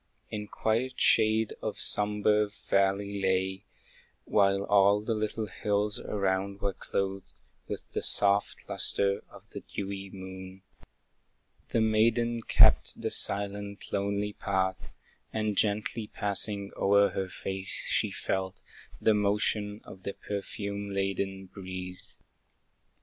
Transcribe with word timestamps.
In 0.31 0.47
quiet 0.47 0.99
shade 0.99 1.53
the 1.61 1.73
sombre 1.75 2.47
valley 2.49 3.21
lay, 3.21 3.65
While 4.25 4.63
all 4.63 5.01
the 5.01 5.13
little 5.13 5.45
hills 5.45 5.99
around 5.99 6.59
were 6.59 6.73
clothed 6.73 7.33
With 7.67 7.91
the 7.91 8.01
soft 8.01 8.67
lustre 8.67 9.23
of 9.29 9.51
the 9.51 9.59
dewy 9.59 10.09
moon. 10.11 10.63
The 11.69 11.81
maiden 11.81 12.41
kept 12.41 12.99
the 12.99 13.11
silent, 13.11 13.93
lonely 13.93 14.33
path, 14.33 14.89
And 15.31 15.55
gently 15.55 16.07
passing 16.07 16.71
o'er 16.75 17.09
her 17.09 17.27
face, 17.29 17.85
she 17.91 18.09
felt 18.09 18.63
The 18.99 19.13
motion 19.13 19.81
of 19.83 20.01
the 20.01 20.13
perfume 20.13 20.89
laden 20.89 21.45
breeze. 21.45 22.17